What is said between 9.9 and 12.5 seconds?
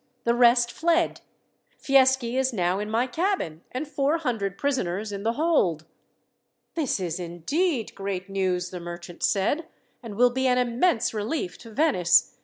"and will be an immense relief to Venice.